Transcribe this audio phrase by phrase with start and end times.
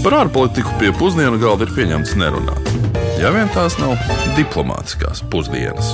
[0.00, 2.68] Par ārpolitiku pie pusdienu galda ir pieņemts nerunāt.
[3.20, 3.98] Ja vien tās nav
[4.32, 5.90] diplomātiskās pusdienas.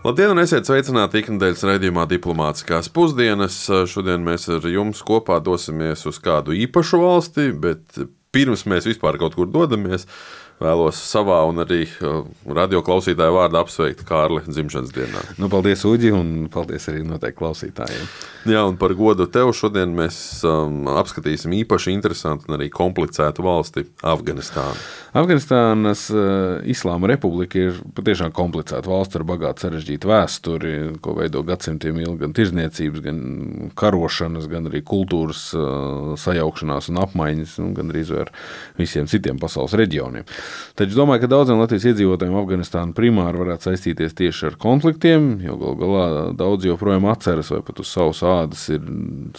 [0.00, 3.58] Labdien, un esiet sveicināti ikdienas raidījumā Diplomātiskās pusdienas.
[3.92, 8.00] Šodien mēs ar jums kopā dosimies uz kādu īpašu valsti, bet
[8.32, 10.08] pirms mēs vispār kaut kur dodamies,
[10.62, 12.24] vēlos savā un arī uh,
[12.58, 15.22] radio klausītāju vārdā apsveikt Kārli dzimšanas dienā.
[15.38, 18.08] Nu, paldies, Uģi, un paldies arī noteikti klausītājiem.
[18.48, 23.86] Jā, un par godu tev šodien mēs um, apskatīsim īpaši interesantu un arī komplicētu valsti-
[24.14, 24.78] Afganistānu.
[25.18, 32.02] Afganistānas uh, Islāma republika ir patiešām komplicēta valsts ar bagātu sarežģītu vēsturi, ko veido gadsimtiem
[32.02, 33.20] ilgi gan tirzniecības, gan
[33.78, 38.32] karošanas, gan arī kultūras uh, sajaukšanās un apmaiņas, un gan arī ar
[38.78, 40.28] visiem citiem pasaules reģioniem.
[40.78, 45.78] Taču domāju, ka daudziem Latvijas iedzīvotājiem Afganistāna primāri varētu saistīties tieši ar konfliktiem, jo gal
[45.80, 46.06] galā
[46.38, 48.84] daudz joprojām atceras vai pat uz savas ādas ir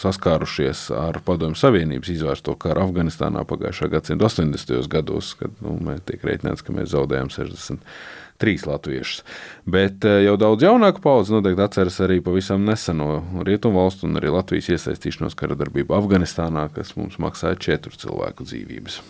[0.00, 4.88] saskārušies ar Padomju Savienības izvērsto karu Afganistānā pagājušā gadsimta 80.
[4.92, 7.86] gados, kad nu, tiek rēķināts, ka mēs zaudējām 60
[8.40, 9.24] trīs latviešus.
[9.68, 14.32] Bet eh, jau daudz jaunāka paudze noteikti atceras arī pavisam neseno rietumu valstu un arī
[14.34, 19.00] Latvijas iesaistīšanos kara darbībā Afganistānā, kas mums maksāja četru cilvēku dzīvības.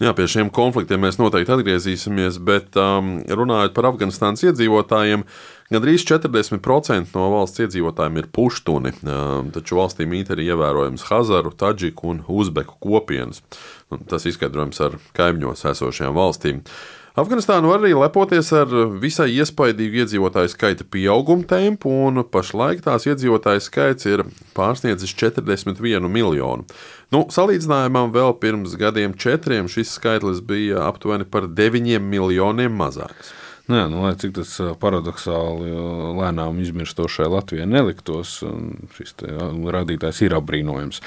[0.00, 5.26] Jā, pie šiem konfliktiem mēs noteikti atgriezīsimies, bet um, runājot par Afganistānas iedzīvotājiem,
[5.72, 12.08] gandrīz 40% no valsts iedzīvotājiem ir puštuni, um, taču valstī mīt arī ievērojams Hazaru, Tadžiku
[12.14, 13.44] un Uzbeku kopienas.
[13.92, 16.64] Un tas izskaidrojams ar kaimiņos esošajām valstīm.
[17.12, 18.70] Afganistāna var arī lepoties ar
[19.02, 24.22] visai iespaidīgu iedzīvotāju skaita pieauguma tempu, un pašlaik tās iedzīvotāju skaits ir
[24.56, 26.64] pārsniedzis 41 miljonu.
[27.12, 33.34] Nu, salīdzinājumam vēl pirms gadiem četriem šis skaitlis bija aptuveni par 9 miljoniem mazāks.
[33.70, 34.50] Nu jā, nu, lai cik tas
[34.82, 35.70] paradoxāli
[36.18, 38.40] lēnām izmirstošai Latvijai neliktos,
[38.96, 40.98] šis rādītājs ir apbrīnojams.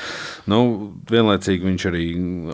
[0.47, 0.59] Nu,
[1.11, 2.05] vienlaicīgi viņš arī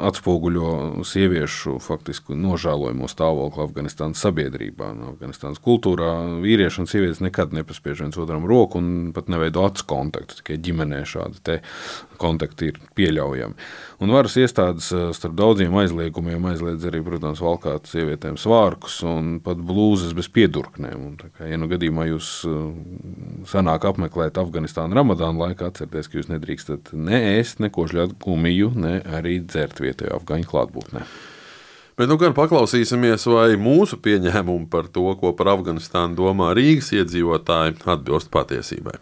[0.09, 0.71] atspoguļo
[1.05, 4.89] sieviešu faktiski nožēlojamo stāvokli Afganistānas sabiedrībā.
[4.97, 9.85] Nu, Afganistānas kultūrā vīrieši un sievietes nekad nepaspiež viens otram roku un pat neveido acu
[9.93, 10.41] kontaktu.
[10.41, 11.61] Tikai ģimenē šādi
[12.21, 13.55] kontakti ir pieļaujami.
[14.01, 19.90] Un varas iestādes starp daudziem aizliegumiem aizliedz arī, protams, valkāt sievietēm svārkus un pat blūzi
[19.91, 21.01] blūzas bez piedurknēm.
[21.03, 22.71] Un, kā, ja nu gadījumā jūs uh,
[23.49, 29.01] sanāk apmeklēt Afganistānu Ramadāna laikā, atcerieties, ka jūs nedrīkstat ne ēst, neko žļāt gumiju, ne
[29.11, 31.03] arī dzert vietējo afgaņu klātbūtnē.
[31.99, 37.81] Bet nu gan paklausīsimies, vai mūsu pieņēmumi par to, ko par Afganistānu domā Rīgas iedzīvotāji,
[37.91, 38.95] atbilst patiesībai.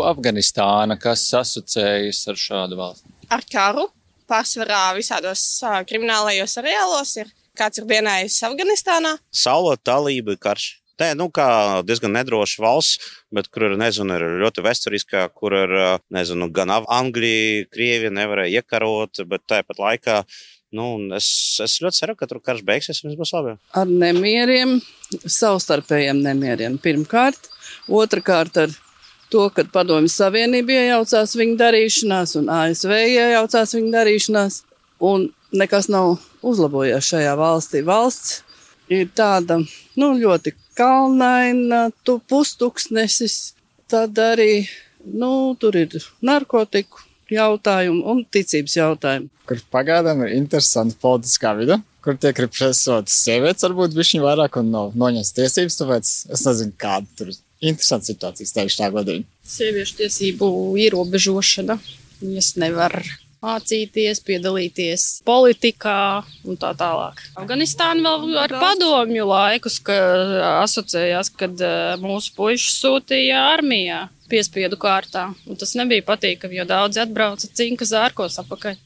[0.00, 3.12] Afganistāna, kas asociējas ar šādu valsti?
[3.30, 3.84] Ar karu,
[4.30, 9.16] pārsvarā visādos uh, kriminālajos seriālos ir kāds ir dienējis Afganistānā.
[9.34, 10.76] Saulot talība karš.
[11.00, 11.48] Nē, nu, kā
[11.88, 15.72] diezgan nedroša valsts, bet kur ir, nezinu, ir ļoti vēsturiskā, kur ir,
[16.12, 20.22] nezinu, gan Anglija, Krievija nevarēja iekarot, bet tāpat laikā
[20.70, 20.84] Nu,
[21.16, 21.26] es,
[21.58, 23.56] es ļoti ceru, ka tur karš beigsies un viss būs labi.
[23.74, 24.76] Ar nemieriem,
[25.26, 27.48] savstarpējiem nemieriem pirmkārt,
[27.90, 28.76] otrkārt ar
[29.30, 34.62] to, ka Padomju Savienība iejaucās viņa darīšanās un ASV iejaucās viņa darīšanās,
[35.00, 37.82] un nekas nav uzlabojies šajā valstī.
[37.86, 38.40] Valsts
[38.90, 43.54] ir tāda nu, ļoti kalnaina, tu pustuksnesis,
[43.90, 44.66] tad arī
[45.04, 49.30] nu, tur ir narkotiku jautājumu un ticības jautājumu.
[49.46, 54.98] Kur pagaidām ir interesanta politiskā vide, kur tiek represētas sievietes, varbūt viņa vairāk un nav
[54.98, 59.26] noņemts tiesības, tāpēc es nezinu, kāda tur ir interesanta situācija, teikšu tā godīgi.
[59.46, 61.78] Sieviešu tiesību ierobežošana.
[62.20, 62.96] Viņas nevar
[63.40, 67.22] mācīties, piedalīties politikā un tā tālāk.
[67.40, 69.96] Afganistāna vēl ar padomju laikus, ka
[70.60, 75.30] asociējās, kad eh, mūsu puiši sūtīja armijā piespiedu kārtā.
[75.48, 78.78] Un tas nebija patīkami, jo daudzi atbrauca cinka zārkos apakaļ.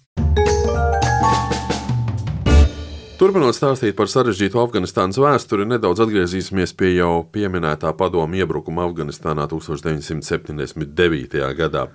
[3.24, 11.38] Turpinot stāstīt par sarežģītu Afganistānas vēsturi, nedaudz atgriezīsimies pie jau pieminētā padomu iebrukuma Afganistānā 1979.
[11.56, 11.86] gadā,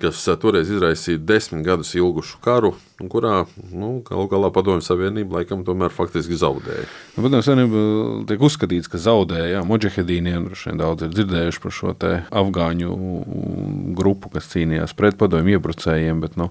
[0.00, 2.70] kas toreiz izraisīja desmit gadus ilgušu karu,
[3.12, 3.42] kurā
[3.74, 6.86] nu, galu galā Padomju Savienība laikam tomēr faktiski zaudēja.
[7.18, 7.84] Nu, Padomju Savienība
[8.32, 9.60] tiek uzskatīts, ka zaudēja.
[9.68, 10.48] Moģehedīniem
[10.80, 12.96] daudz ir dzirdējuši par šo afgāņu
[14.00, 16.24] grupu, kas cīnījās pret padomju iebrucējiem.
[16.24, 16.48] Bet, nu,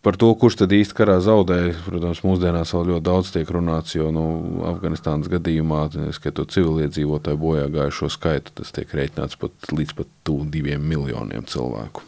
[0.00, 4.08] Par to, kurš tad īsti karā zaudēja, protams, mūsdienās vēl ļoti daudz tiek runāts, jo
[4.16, 4.22] nu,
[4.70, 5.82] Afganistānas gadījumā,
[6.16, 12.06] skatot civiliedzīvotāju bojā gājušo skaitu, tas tiek rēķināts pat līdz pat diviem miljoniem cilvēku.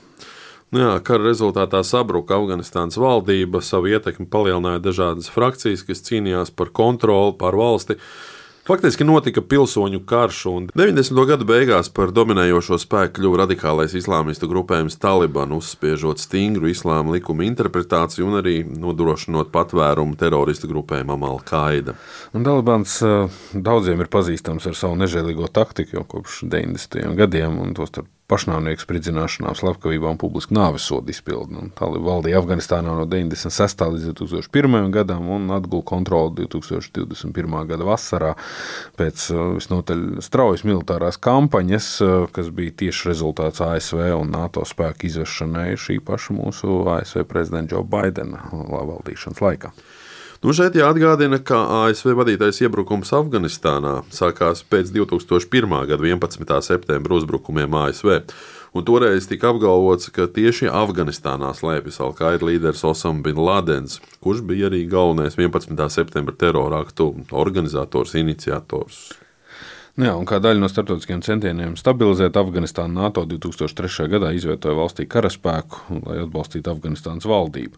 [0.73, 6.73] Nu jā, kara rezultātā sabruka Afganistānas valdība, savu ietekmi palielināja dažādas frakcijas, kas cīnījās par
[6.73, 7.99] kontroli pār valsti.
[8.62, 11.19] Faktiski notika pilsoņu karš, un 90.
[11.26, 18.29] gadu beigās par dominējošo spēku kļuva radikālais islāmistu grupējums Taliban, uzspiežot stingru islāma likuma interpretāciju
[18.29, 21.97] un arī nodrošinot patvērumu teroristu grupējumam Al-Qaida.
[22.38, 27.17] Talibans eh, daudziem ir pazīstams ar savu nežēlīgo taktiku jau kopš 90.
[27.19, 31.66] gadiem, un tostarp pašnāvnieku spridzināšanām, slepkavībām, publisku nāvisodu izpildi.
[31.78, 33.84] Taliba valdīja Afganistānā no 96.
[33.94, 34.90] līdz 2001.
[34.94, 37.56] gadam un atguva kontroli 2021.
[37.70, 38.34] gada vasarā
[38.98, 45.10] pēc uh, visnotaļ straujas militārās kampaņas, uh, kas bija tieši rezultāts ASV un NATO spēku
[45.10, 49.74] izvešanai šī paša mūsu ASV prezidenta Joe Baidena valdīšanas laikā.
[50.43, 55.77] Nu, šeit jāatgādina, ka ASV vadītais iebrukums Afganistānā sākās pēc 2001.
[55.87, 56.56] gada 11.
[56.67, 58.17] septembra uzbrukumiem ASV.
[58.75, 64.67] Un toreiz tika apgalvots, ka tieši Afganistānā slēpjas Al-Qaida līderis Osama Bin Ladens, kurš bija
[64.67, 65.79] arī galvenais 11.
[65.94, 69.12] septembra terora aktu organizators, iniciators.
[69.93, 74.06] Nu jā, kā daļa no starptautiskiem centieniem stabilizēt Afganistānu, NATO 2003.
[74.09, 77.77] gadā izvietoja valstī karaspēku, lai atbalstītu Afganistānas valdību.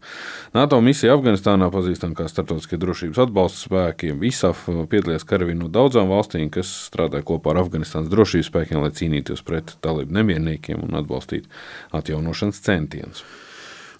[0.54, 6.52] NATO misija Afganistānā, pazīstama kā Startautiskie drošības atbalsta spēki, ISAF, piedalījās karavīri no daudzām valstīm,
[6.54, 11.50] kas strādāja kopā ar Afganistānas drošības spēkiem, lai cīnītos pret talību nemierniekiem un atbalstītu
[11.98, 13.26] atjaunošanas centienus.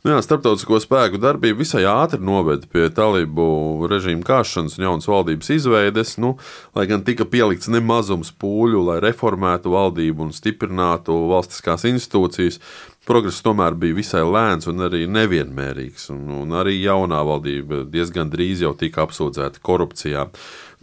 [0.04, 5.48] Nu jā, starptautisko spēku darbība visai ātri noveda pie talību režīmu kāšanas un jaunas valdības
[5.54, 6.34] izveides, nu,
[6.76, 12.60] lai gan tika pielikts nemazums pūļu, lai reformētu valdību un stiprinātu valstiskās institūcijas.
[13.08, 18.60] Progress tomēr bija visai lēns un arī nevienmērīgs, un, un arī jaunā valdība diezgan drīz
[18.68, 20.28] jau tika apsūdzēta korupcijā.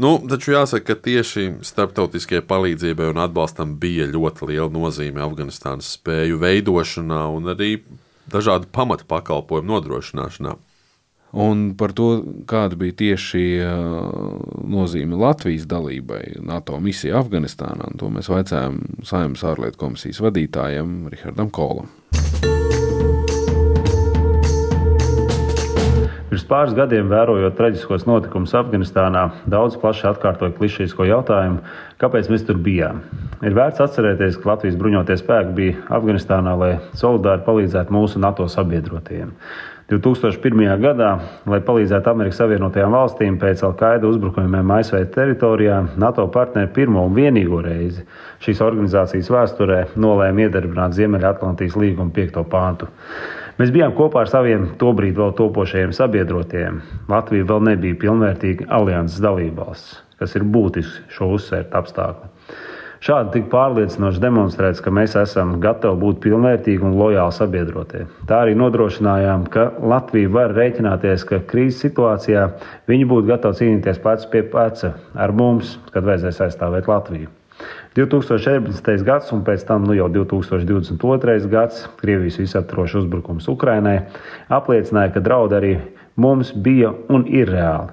[0.01, 6.41] Nu, taču jāsaka, ka tieši starptautiskajai palīdzībai un atbalstam bija ļoti liela nozīme Afganistānas spēju
[6.41, 7.75] veidošanā un arī
[8.33, 10.57] dažādu pamatu pakalpojumu nodrošināšanā.
[11.31, 12.10] Un par to,
[12.44, 13.44] kāda bija tieši
[14.68, 21.88] nozīme Latvijas dalībai NATO misijā Afganistānā, to mēs vaicājām Saimnes ārlietu komisijas vadītājam Rihardam Kolam.
[26.31, 31.63] Pirms pāris gadiem, vērojot traģiskos notikumus Afganistānā, daudz plaši atkārtoja klišejisko jautājumu,
[32.00, 33.01] kāpēc mēs tur bijām.
[33.41, 39.31] Ir vērts atcerēties, ka Latvijas bruņotie spēki bija Afganistānā, lai solidāri palīdzētu mūsu NATO sabiedrotajiem.
[39.91, 40.61] 2001.
[40.79, 41.07] gadā,
[41.49, 47.59] lai palīdzētu Amerikas Savienotajām valstīm pēc Al-Qaida uzbrukumiem ASV teritorijā, NATO partneri pirmo un vienīgo
[47.65, 48.05] reizi
[48.45, 52.39] šīs organizācijas vēsturē nolēma iedarbināt Ziemeļatlantijas līguma 5.
[52.53, 52.87] pāntu.
[53.59, 56.79] Mēs bijām kopā ar saviem tobrīd vēl topošajiem sabiedrotiem.
[57.11, 62.31] Latvija vēl nebija pilnvērtīga alianses dalībvalsts, kas ir būtisks šo uzsvērt apstākļu.
[63.01, 68.03] Šādi tika pārliecinoši demonstrēts, ka mēs esam gatavi būt pilnvērtīgi un lojāli sabiedrotie.
[68.30, 72.44] Tā arī nodrošinājām, ka Latvija var rēķināties, ka krīzes situācijā
[72.92, 77.31] viņi būtu gatavi cīnīties pats pie pleca ar mums, kad vajadzēs aizstāvēt Latviju.
[77.98, 79.01] 2014.
[79.07, 81.50] gads un pēc tam nu jau 2022.
[81.50, 83.97] gads Krievijas visaptvarošs uzbrukums Ukrainai
[84.54, 85.74] apliecināja, ka draudi arī
[86.15, 87.91] mums bija un ir reāli.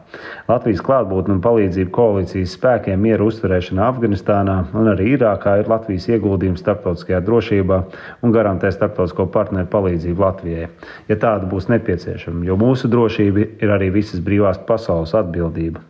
[0.48, 6.62] Latvijas klātbūtne un palīdzība koalīcijas spēkiem miera uzturēšanā Afganistānā un arī Irākā ir Latvijas ieguldījums
[6.64, 7.82] starptautiskajā drošībā
[8.22, 10.70] un garantē starptautisko partneru palīdzību Latvijai,
[11.10, 15.84] ja tāda būs nepieciešama, jo mūsu drošība ir arī visas brīvās pasaules atbildība.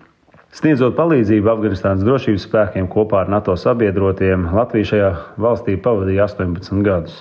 [0.56, 5.10] Sniedzot palīdzību Afganistānas drošības spēkiem kopā ar NATO sabiedrotiem, Latvija šajā
[5.44, 7.18] valstī pavadīja 18 gadus.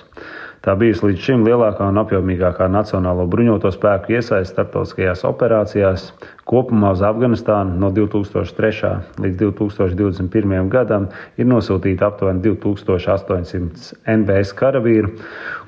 [0.64, 6.08] Tā bijusi līdz šim lielākā un apjomīgākā nacionālo bruņoto spēku iesaiste starptautiskajās operācijās.
[6.50, 8.90] Kopumā uz Afganistānu no 2003.
[9.22, 10.72] līdz 2021.
[10.72, 11.06] gadam
[11.38, 15.12] ir nosūtīti aptuveni 2800 NBS karavīru,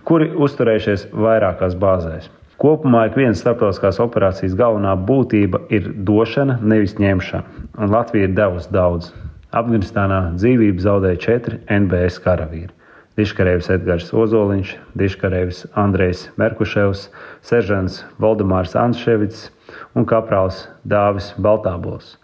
[0.02, 2.26] kuri uzturējušies vairākās bāzēs.
[2.60, 8.74] Kopumā ik vienas starptautiskās operācijas galvenā būtība ir došana, nevis ņemšana, un Latvija ir devusi
[8.74, 9.14] daudz.
[9.54, 12.79] Afganistānā dzīvību zaudēja četri NBS karavīri.
[13.20, 17.08] Diškarēvis Edgars Ozoliņš, Diškarēvis Andrejs Merkuševs,
[17.44, 19.50] Seržants Valdemārs Anševits
[19.94, 22.14] un kaprāls Dāvis Baltābols.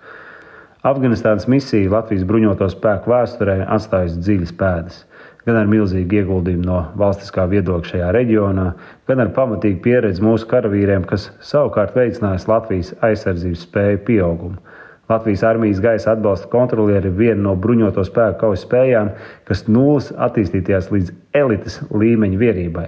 [0.87, 5.05] Afganistānas misija Latvijas bruņoto spēku vēsturē atstājusi dziļas pēdas
[5.47, 8.67] gan ar milzīgu ieguldījumu no valstiskā viedokļa šajā reģionā,
[9.07, 14.59] gan ar pamatīgu pieredzi mūsu karavīriem, kas savukārt veicinājis Latvijas aizsardzības spēju pieaugumu.
[15.09, 19.13] Latvijas armijas gaisa atbalsta kontrolieri ir viena no bruņoto spēku kaujas spējām,
[19.47, 22.87] kas nulles attīstīties līdz elites līmeņa vienībai.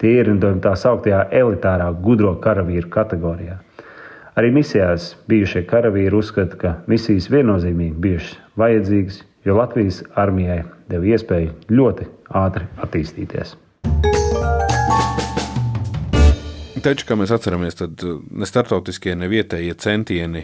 [0.00, 3.58] Tie ierindojumi tā sauktajā elitārā gudro karavīru kategorijā.
[4.38, 11.56] Arī misijās bijušie karavīri uzskata, ka misijas viennozīmīgi bijušas vajadzīgas, jo Latvijas armijai deva iespēju
[11.74, 12.08] ļoti
[12.46, 13.56] ātri attīstīties.
[16.88, 20.40] Taču, kā mēs atceramies, tad ne startautiskie, ne vietējie centieni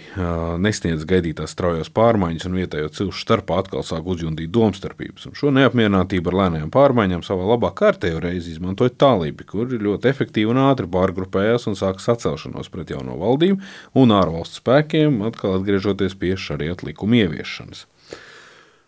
[0.60, 5.24] nesniedz gaidītās straujās pārmaiņas, un vietējo cilšu starpā atkal sāk uzjundīt domstarpības.
[5.30, 10.52] Un šo neapmierinātību ar lēnām pārmaiņām savā labā kārtējo reizi izmantoja tālība, kur ļoti efektīvi
[10.52, 16.36] un ātri pārgrupējās un sāka sacelšanos pret jauno valdību un ārvalstu spēkiem, atkal atgriežoties pie
[16.36, 17.86] šariet likuma ieviešanas.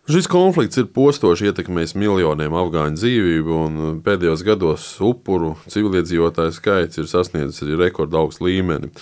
[0.06, 7.08] Šis konflikts ir postoši ietekmējis miljoniem afgāņu dzīvību, un pēdējos gados upuru civiliedzīvotāju skaits ir
[7.10, 8.92] sasniedzis arī rekordaugstu līmeni.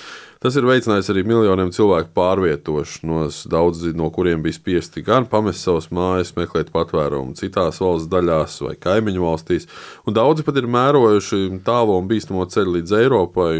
[0.41, 5.91] Tas ir veicinājis arī miljoniem cilvēku pārvietošanos, daudzi no kuriem bija spiesti gan pamest savas
[5.93, 9.69] mājas, meklēt patvērumu citās valsts daļās vai kaimiņu valstīs,
[10.09, 13.53] un daudzi pat ir mērojuši tālo un bīstamo ceļu līdz Eiropai,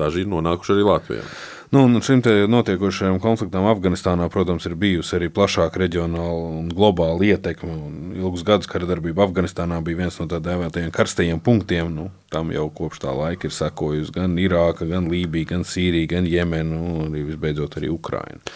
[0.00, 1.28] daži ir nonākuši arī Latvijā.
[1.74, 7.72] Nu, šim notiekošajam konfliktam Afganistānā, protams, ir bijusi arī plašāka reģionāla un globāla ietekme.
[7.74, 11.90] Un ilgus gadus kara darbība Afganistānā bija viens no tā dēvētajiem karstajiem punktiem.
[11.90, 16.30] Nu, tam jau kopš tā laika ir sekojusi gan Irāka, gan Lībija, gan Sīrija, gan
[16.30, 18.54] Jemena un arī visbeidzot arī Ukraina.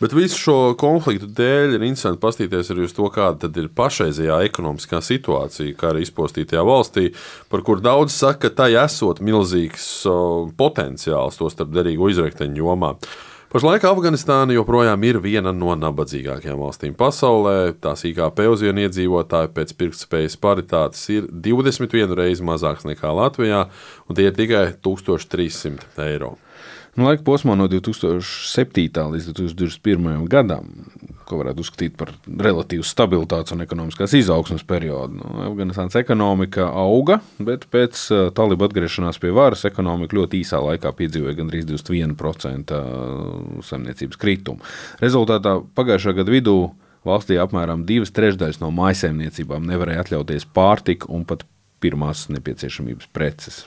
[0.00, 4.98] Bet visu šo konfliktu dēļ ir interesanti paskatīties arī uz to, kāda ir pašreizējā ekonomiskā
[5.04, 7.12] situācija, kā arī izpostītajā valstī,
[7.52, 9.86] par kur daudz saka, ka tai esot milzīgs
[10.58, 12.96] potenciāls, to starp derīgo izrekteņu jomā.
[13.54, 17.76] Pašlaik Afganistāna joprojām ir viena no nabadzīgākajām valstīm pasaulē.
[17.78, 23.68] Tās IKP uz vienu iedzīvotāju pēc pirktspējas paritātes ir 21 reizes mazāks nekā Latvijā,
[24.10, 26.32] un tie ir tikai 1300 eiro.
[26.94, 28.84] Nu, laika posmā no 2007.
[29.10, 30.28] līdz 2021.
[30.30, 30.68] gadam,
[31.26, 37.66] ko varētu uzskatīt par relatīvu stabilitātes un ekonomiskās izaugsmas periodu, nu, Afganistānas ekonomika auga, bet
[37.72, 42.78] pēc uh, talibu atgriešanās pie varas ekonomika ļoti īsā laikā piedzīvoja gandrīz 21%
[43.66, 44.62] saimniecības kritumu.
[45.02, 46.58] Rezultātā pagājušā gada vidū
[47.04, 51.42] valstī apmēram divas trešdaļas no mājsaimniecībām nevarēja atļauties pārtiku un pat
[51.84, 53.62] pirmās nepieciešamības preces.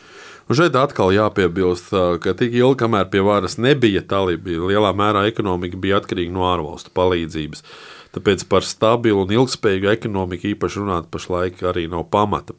[0.48, 1.92] Un šeit atkal jāpiebilst,
[2.24, 6.94] ka tik ilgi, kamēr pie varas nebija talibi, lielā mērā ekonomika bija atkarīga no ārvalstu
[6.96, 7.64] palīdzības.
[8.16, 12.56] Tāpēc par stabilu un ilgspējīgu ekonomiku īpaši runāt pašlaik arī nav pamata.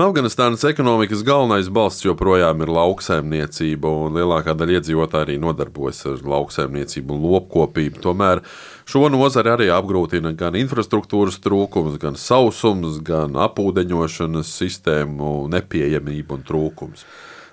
[0.00, 7.18] Afganistānas ekonomikas galvenais balsts joprojām ir lauksaimniecība, un lielākā daļa iedzīvotāji arī nodarbojas ar lauksaimniecību
[7.18, 8.00] un lopkopību.
[8.06, 8.40] Tomēr
[8.88, 17.04] šo nozari arī apgrūtina gan infrastruktūras trūkums, gan sausums, gan apūdeņošanas sistēmu nepieejamība un trūkums.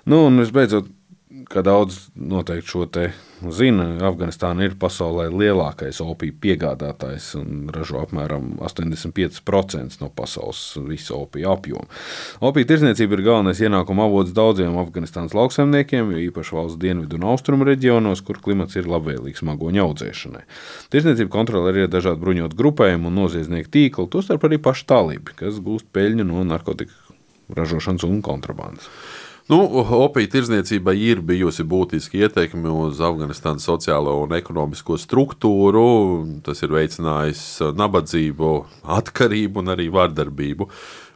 [0.08, 0.88] Nu, un visbeidzot,
[1.28, 3.02] kā daudz noteikti šo te
[3.52, 11.52] zina, Afganistāna ir pasaulē lielākais opiju piegādātājs un ražo apmēram 85% no pasaules visa opija
[11.52, 11.84] apjoma.
[12.44, 17.68] Opija tirzniecība ir galvenais ienākuma avots daudziem Afganistānas lauksaimniekiem, jo īpaši valsts dienvidu un austrumu
[17.68, 20.44] reģionos, kur klimats ir labvēlīgs magoņu audzēšanai.
[20.94, 25.92] Tirzniecība kontrolē arī dažādu bruņotu grupējumu un noziedznieku tīklu, tostarp arī paši talībi, kas gūst
[25.92, 26.96] peļņu no narkotiku
[27.52, 28.88] ražošanas un kontrabandas.
[29.48, 29.62] Nu,
[29.96, 35.84] opija tirdzniecībai ir bijusi būtiska ietekme uz Afganistānas sociālo un ekonomisko struktūru.
[36.44, 37.44] Tas ir veicinājis
[37.78, 38.50] nabadzību,
[38.98, 40.66] atkarību un arī vardarbību.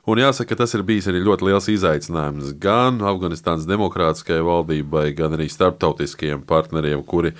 [0.08, 5.50] Un jāsaka, tas ir bijis arī ļoti liels izaicinājums gan Afganistānas demokrātiskajai valdībai, gan arī
[5.52, 7.34] starptautiskajiem partneriem, kuri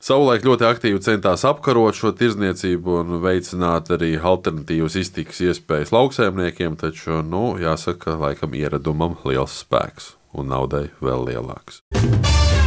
[0.00, 7.20] savulaik ļoti aktīvi centās apkarot šo tirdzniecību un veicināt arī alternatīvas iztikas iespējas lauksaimniekiem, taču,
[7.20, 11.82] nu, jāsaka, laikam ieradumam liels spēks un naudai vēl lielāks.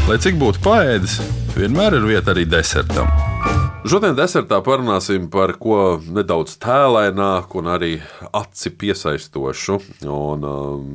[0.03, 1.19] Lai cik būtu paēdis,
[1.55, 3.07] vienmēr ir vieta arī desertam.
[3.87, 7.97] Šodien desertā parunāsim par ko nedaudz tēlēnāku un arī
[8.31, 9.79] aci piesaistošu.
[10.07, 10.85] Un, um,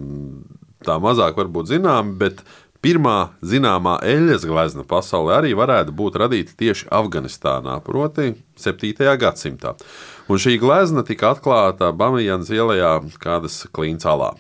[0.85, 2.41] tā mazāk varbūt zinām, bet
[2.85, 8.95] pirmā zināmā eļļas glezna pasaulē arī varētu būt radīta tieši Afganistānā, proti, 7.
[9.21, 9.75] gadsimtā.
[10.29, 14.35] Un šī glezna tika atklāta Bamijas ielā, kādas klīncālā.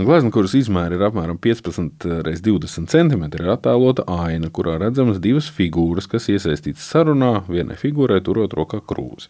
[0.00, 5.18] Nu, glezna, kuras izmēra ir apmēram 15 x 20 cm, ir attēlota aina, kurā redzamas
[5.20, 9.28] divas figūras, kas iesaistītas sarunā, vienai figūrai turot rokā krūzi.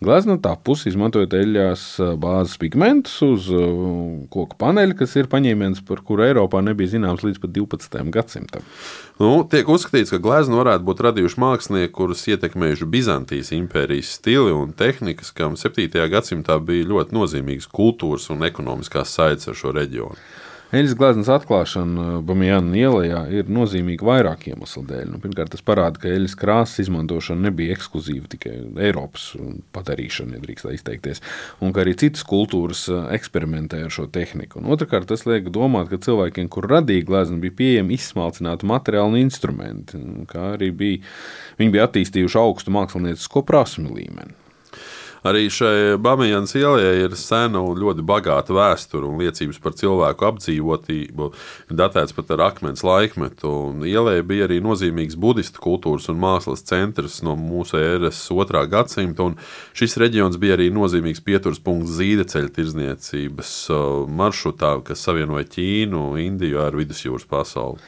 [0.00, 1.82] Glezna tapusi izmantojot eļļās
[2.22, 3.50] bāzes pigmentus uz
[4.32, 8.00] koku paneļa, kas ir paņēmiens, par kuru Eiropā nebija zināms līdz pat 12.
[8.16, 8.64] gadsimtam.
[9.20, 14.72] Nu, tiek uzskatīts, ka gleznu varētu būt radījuši mākslinieki, kurus ietekmējuši Bizantijas impērijas stili un
[14.76, 15.92] tehnikas, kam 7.
[16.12, 20.05] gadsimtā bija ļoti nozīmīgas kultūras un ekonomiskās saites ar šo reģionu.
[20.74, 25.12] Eļas gleznas atklāšana uh, Bamijāna ielā ir nozīmīga vairāk iemeslu dēļ.
[25.12, 28.56] Nu, pirmkārt, tas parāda, ka eļas krāsas izmantošana nebija ekskluzīva tikai
[28.88, 29.28] Eiropas
[29.76, 31.22] padarīšana, ja drīkst tā izteikties,
[31.62, 34.58] un ka arī citas kultūras uh, eksperimentē ar šo tehniku.
[34.58, 39.22] Un otrakārt, tas liek domāt, ka cilvēkiem, kur radīja gleznu, bija pieejami izsmalcināti materiāli un
[39.22, 41.14] instrumenti, kā arī bija,
[41.62, 44.34] viņi bija attīstījuši augstu māksliniecisko prasmu līmeni.
[45.26, 51.30] Arī šai Bamijas ielai ir sena un ļoti bagāta vēsture un liecības par cilvēku apdzīvotību.
[51.80, 53.50] Datēts pat ar akmens laikmetu.
[53.88, 59.38] Ielai bija arī nozīmīgs budistu kultūras un mākslas centrs no mūsu ēras otrā gadsimta, un
[59.76, 66.62] šis reģions bija arī nozīmīgs pieturas punkts zīdeceļa tirzniecības uh, maršrutā, kas savienoja Ķīnu, Indiju
[66.62, 67.82] ar vidusjūras pasauli.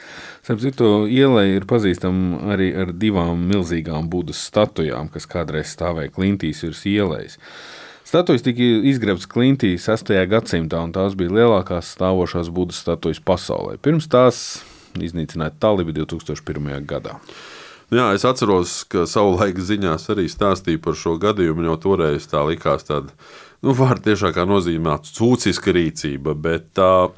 [0.49, 6.63] Starp citu, ielai ir pazīstama arī ar divām milzīgām budas statujām, kas kādreiz stāvēja Klintīs
[6.65, 7.28] virs ielas.
[8.09, 10.15] Statujas tika izgrebtas Klintī 6.
[10.31, 13.77] gadsimtā, un tās bija lielākās stāvošās budas statujas pasaulē.
[13.85, 14.39] Pirms tās
[14.97, 16.87] iznīcināja Talibi 2001.
[16.89, 17.19] gadā.
[17.93, 22.85] Jā, es atceros, ka savulaik ziņās arī stāstīja par šo gadījumu, jau toreiz tā likās
[22.85, 23.13] tāda
[23.65, 27.11] nu, vārdu tiešākā nozīmē cūciska rīcība, bet uh,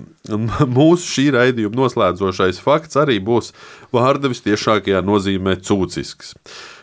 [0.77, 3.51] mūsu šī raidījuma noslēdzošais fakts arī būs
[3.93, 6.35] vārda visciešākajā nozīmē cūcisks.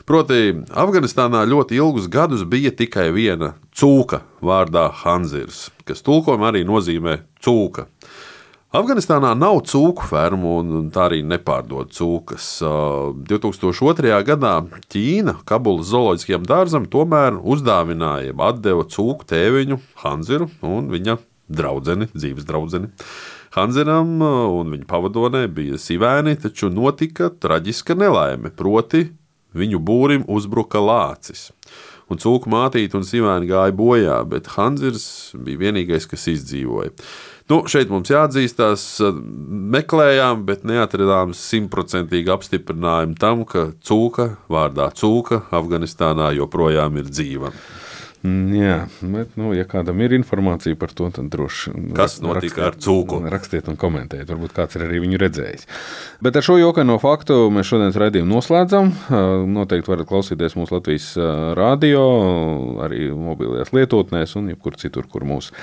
[0.09, 7.19] Proti, Afganistānā ļoti ilgus gadus bija tikai viena cūka vārdā Hanzirs, kas tulkojumā arī nozīmē
[7.45, 7.89] cūka.
[8.69, 12.59] Afganistānā nav cūku fermu un tā arī nepārdod cūkas.
[12.61, 14.11] 2002.
[14.29, 14.51] gadā
[14.93, 21.17] Ķīna Kabulas zooloģiskajam dārzam tomēr uzdāvināja, deva cūku tēviņu Hanziru un viņa
[21.49, 22.93] draudzeni, dzīves draudzeni.
[23.57, 29.07] Hanziram un viņa pavadonē bija sivēni, taču notika traģiska nelaime, proti
[29.57, 31.49] viņu būrim uzbruka lācis
[32.09, 36.93] un cūku mātīte un sivēni gāja bojā, bet Hanzirs bija vienīgais, kas izdzīvoja.
[37.49, 38.83] Nu, šeit mums jāatzīstās,
[39.73, 47.55] meklējām, bet neatradām simtprocentīgu apstiprinājumu tam, ka cūka vārdā cūka Afganistānā joprojām ir dzīva.
[48.27, 48.77] Mm, jā,
[49.15, 51.91] bet, nu, ja kādam ir informācija par to, tad droši vien.
[51.97, 53.21] Kas notika rakstiet, ar cūku?
[53.31, 55.69] Rakstiet un komentējiet, varbūt kāds ir arī viņu redzējis.
[56.27, 58.91] Bet ar šo jokaino faktu mēs šodienas raidījumu noslēdzam.
[59.55, 61.13] Noteikti varat klausīties mūsu Latvijas
[61.57, 62.03] radio,
[62.85, 65.55] arī mobilajās lietotnēs un jebkur citur, kur mūsu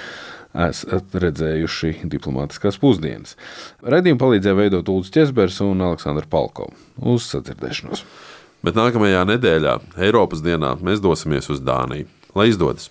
[0.68, 3.36] esat redzējuši diplomātiskās pusdienas.
[3.84, 6.70] Radījumu palīdzēja veidot Ulus Česbers un Aleksandrs Palko.
[7.02, 8.06] Uz sadzirdēšanos!
[8.66, 12.10] Bet nākamajā nedēļā, Eiropas dienā, mēs dosimies uz Dāniju.
[12.36, 12.90] Lai izdodas!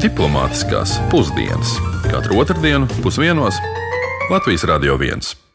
[0.00, 1.76] Diplomātiskās pusdienas
[2.08, 3.60] katru otrdienu pusdienos
[4.32, 5.49] Latvijas Radio 1.